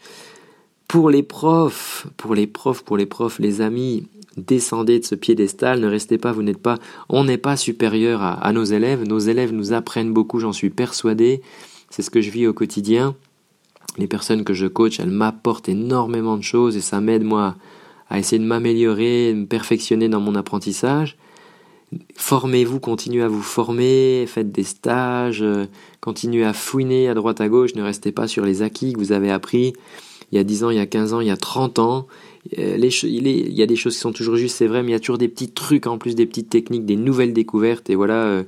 pour 0.89 1.09
les 1.09 1.23
profs, 1.23 2.07
pour 2.17 2.35
les 2.35 2.45
profs, 2.45 2.83
pour 2.83 2.97
les 2.97 3.05
profs, 3.05 3.39
les 3.39 3.61
amis, 3.61 4.05
descendez 4.37 4.99
de 4.99 5.05
ce 5.05 5.15
piédestal, 5.15 5.79
ne 5.79 5.87
restez 5.87 6.17
pas, 6.17 6.31
vous 6.31 6.43
n'êtes 6.43 6.61
pas, 6.61 6.77
on 7.09 7.23
n'est 7.23 7.37
pas 7.37 7.57
supérieur 7.57 8.21
à, 8.21 8.53
nos 8.53 8.63
élèves, 8.63 9.03
nos 9.03 9.19
élèves 9.19 9.51
nous 9.51 9.73
apprennent 9.73 10.13
beaucoup, 10.13 10.39
j'en 10.39 10.53
suis 10.53 10.69
persuadé, 10.69 11.41
c'est 11.89 12.03
ce 12.03 12.09
que 12.09 12.21
je 12.21 12.29
vis 12.29 12.47
au 12.47 12.53
quotidien. 12.53 13.15
Les 13.97 14.07
personnes 14.07 14.43
que 14.43 14.53
je 14.53 14.67
coach, 14.67 14.99
elles 14.99 15.09
m'apportent 15.09 15.69
énormément 15.69 16.37
de 16.37 16.43
choses 16.43 16.77
et 16.77 16.81
ça 16.81 17.01
m'aide 17.01 17.23
moi 17.23 17.55
à 18.09 18.19
essayer 18.19 18.39
de 18.39 18.47
m'améliorer, 18.47 19.33
de 19.33 19.39
me 19.39 19.45
perfectionner 19.45 20.07
dans 20.07 20.19
mon 20.19 20.35
apprentissage. 20.35 21.17
Formez-vous, 22.15 22.79
continuez 22.79 23.23
à 23.23 23.27
vous 23.27 23.41
former, 23.41 24.25
faites 24.27 24.51
des 24.51 24.63
stages, 24.63 25.41
euh, 25.41 25.65
continuez 26.01 26.43
à 26.43 26.53
fouiner 26.53 27.07
à 27.07 27.13
droite 27.13 27.41
à 27.41 27.47
gauche, 27.47 27.75
ne 27.75 27.81
restez 27.81 28.11
pas 28.11 28.27
sur 28.27 28.45
les 28.45 28.61
acquis 28.61 28.93
que 28.93 28.99
vous 28.99 29.13
avez 29.13 29.31
appris 29.31 29.73
il 30.31 30.37
y 30.37 30.39
a 30.39 30.43
10 30.43 30.63
ans, 30.65 30.69
il 30.69 30.77
y 30.77 30.79
a 30.79 30.85
15 30.85 31.13
ans, 31.13 31.21
il 31.21 31.27
y 31.27 31.31
a 31.31 31.37
30 31.37 31.79
ans. 31.79 32.07
Euh, 32.57 32.77
il, 32.77 33.53
y 33.57 33.61
a 33.61 33.65
des 33.65 33.75
choses 33.75 33.95
qui 33.95 33.99
sont 33.99 34.11
toujours 34.11 34.35
justes, 34.35 34.57
c'est 34.57 34.67
vrai, 34.67 34.83
mais 34.83 34.89
il 34.89 34.93
y 34.93 34.95
a 34.95 34.99
toujours 34.99 35.17
des 35.17 35.27
petits 35.27 35.49
trucs 35.49 35.87
en 35.87 35.97
plus, 35.97 36.15
des 36.15 36.25
petites 36.25 36.49
techniques, 36.49 36.85
des 36.85 36.95
nouvelles 36.95 37.33
découvertes. 37.33 37.89
Et 37.89 37.95
voilà, 37.95 38.43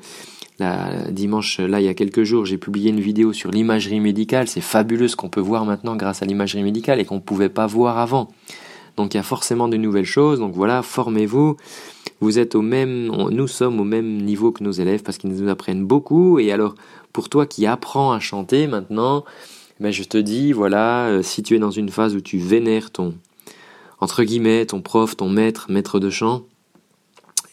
euh, 0.62 1.12
dimanche, 1.12 1.60
là, 1.60 1.80
il 1.80 1.86
y 1.86 1.90
a 1.90 1.94
quelques 1.94 2.24
jours, 2.24 2.46
j'ai 2.46 2.58
publié 2.58 2.90
une 2.90 3.00
vidéo 3.00 3.34
sur 3.34 3.52
l'imagerie 3.52 4.00
médicale. 4.00 4.48
C'est 4.48 4.62
fabuleux 4.62 5.08
ce 5.08 5.16
qu'on 5.16 5.30
peut 5.30 5.40
voir 5.40 5.66
maintenant 5.66 5.96
grâce 5.96 6.22
à 6.22 6.26
l'imagerie 6.26 6.64
médicale 6.64 7.00
et 7.00 7.06
qu'on 7.06 7.16
ne 7.16 7.22
pouvait 7.22 7.50
pas 7.50 7.68
voir 7.68 7.98
avant. 7.98 8.30
Donc 8.98 9.14
il 9.14 9.18
y 9.18 9.20
a 9.20 9.24
forcément 9.24 9.70
de 9.70 9.78
nouvelles 9.78 10.06
choses. 10.06 10.40
Donc 10.40 10.54
voilà, 10.54 10.82
formez-vous. 10.82 11.56
Vous 12.20 12.38
êtes 12.38 12.56
au 12.56 12.62
même, 12.62 13.08
nous 13.32 13.48
sommes 13.48 13.80
au 13.80 13.86
même 13.86 14.22
niveau 14.22 14.52
que 14.52 14.62
nos 14.62 14.74
élèves 14.74 15.04
parce 15.04 15.18
qu'ils 15.18 15.32
nous 15.32 15.50
apprennent 15.50 15.86
beaucoup. 15.86 16.40
Et 16.40 16.52
alors, 16.52 16.76
pour 17.14 17.30
toi 17.30 17.46
qui 17.46 17.66
apprends 17.66 18.12
à 18.12 18.20
chanter 18.20 18.68
maintenant, 18.68 19.24
ben 19.80 19.92
je 19.92 20.04
te 20.04 20.18
dis, 20.18 20.52
voilà, 20.52 21.08
euh, 21.08 21.22
si 21.22 21.44
tu 21.44 21.56
es 21.56 21.60
dans 21.60 21.72
une 21.72 21.90
phase 21.90 22.16
où 22.16 22.22
tu 22.22 22.38
vénères 22.38 22.92
ton, 22.92 23.16
entre 24.00 24.24
guillemets, 24.24 24.66
ton 24.66 24.82
prof, 24.82 25.16
ton 25.16 25.30
maître, 25.30 25.68
maître 25.70 26.00
de 26.00 26.10
chant, 26.10 26.44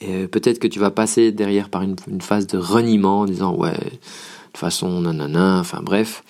et 0.01 0.27
peut-être 0.27 0.59
que 0.59 0.67
tu 0.67 0.79
vas 0.79 0.91
passer 0.91 1.33
derrière 1.33 1.71
par 1.71 1.83
une, 1.83 1.97
phase 2.21 2.47
de 2.47 2.59
reniement 2.59 3.21
en 3.21 3.25
disant 3.25 3.55
ouais, 3.55 3.73
de 3.73 3.77
toute 3.79 4.57
façon, 4.57 5.01
nanana, 5.01 5.59
enfin 5.59 5.81
bref, 5.83 6.23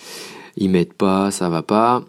ils 0.57 0.71
m'aident 0.71 0.93
pas, 0.93 1.31
ça 1.31 1.49
va 1.49 1.63
pas. 1.63 2.05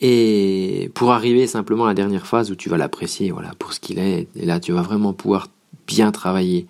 Et 0.00 0.90
pour 0.94 1.12
arriver 1.12 1.46
simplement 1.46 1.84
à 1.84 1.88
la 1.88 1.94
dernière 1.94 2.26
phase 2.26 2.50
où 2.50 2.56
tu 2.56 2.68
vas 2.68 2.76
l'apprécier, 2.76 3.30
voilà, 3.30 3.52
pour 3.58 3.72
ce 3.72 3.80
qu'il 3.80 3.98
est, 3.98 4.28
et 4.36 4.44
là 4.44 4.60
tu 4.60 4.72
vas 4.72 4.82
vraiment 4.82 5.12
pouvoir 5.12 5.48
bien 5.86 6.12
travailler, 6.12 6.66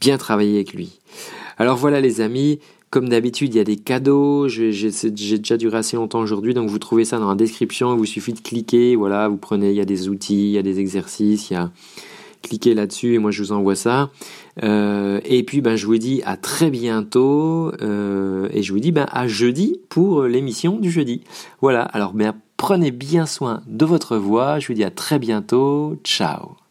bien 0.00 0.18
travailler 0.18 0.56
avec 0.56 0.72
lui. 0.72 1.00
Alors 1.58 1.76
voilà 1.76 2.00
les 2.00 2.20
amis, 2.20 2.60
comme 2.90 3.08
d'habitude, 3.08 3.54
il 3.54 3.58
y 3.58 3.60
a 3.60 3.64
des 3.64 3.76
cadeaux. 3.76 4.48
J'ai 4.48 4.70
déjà 5.10 5.56
duré 5.56 5.78
assez 5.78 5.96
longtemps 5.96 6.20
aujourd'hui, 6.20 6.54
donc 6.54 6.68
vous 6.68 6.78
trouvez 6.78 7.04
ça 7.04 7.18
dans 7.18 7.28
la 7.28 7.34
description. 7.34 7.94
Il 7.94 7.98
vous 7.98 8.06
suffit 8.06 8.32
de 8.32 8.40
cliquer. 8.40 8.96
Voilà, 8.96 9.28
vous 9.28 9.36
prenez, 9.36 9.70
il 9.70 9.76
y 9.76 9.80
a 9.80 9.84
des 9.84 10.08
outils, 10.08 10.48
il 10.48 10.52
y 10.52 10.58
a 10.58 10.62
des 10.62 10.78
exercices, 10.78 11.52
cliquez 12.42 12.74
là-dessus 12.74 13.14
et 13.14 13.18
moi 13.18 13.30
je 13.30 13.42
vous 13.42 13.52
envoie 13.52 13.74
ça. 13.74 14.10
Euh, 14.62 15.20
et 15.24 15.42
puis 15.42 15.60
ben 15.60 15.76
je 15.76 15.86
vous 15.86 15.98
dis 15.98 16.22
à 16.24 16.36
très 16.36 16.70
bientôt 16.70 17.72
euh, 17.82 18.48
et 18.52 18.62
je 18.62 18.72
vous 18.72 18.78
dis 18.78 18.92
ben 18.92 19.06
à 19.10 19.26
jeudi 19.26 19.80
pour 19.88 20.24
l'émission 20.24 20.78
du 20.78 20.90
jeudi. 20.90 21.22
Voilà, 21.60 21.82
alors 21.82 22.14
ben, 22.14 22.34
prenez 22.56 22.90
bien 22.90 23.26
soin 23.26 23.62
de 23.66 23.84
votre 23.84 24.16
voix, 24.16 24.58
je 24.58 24.68
vous 24.68 24.74
dis 24.74 24.84
à 24.84 24.90
très 24.90 25.18
bientôt, 25.18 25.96
ciao 26.04 26.65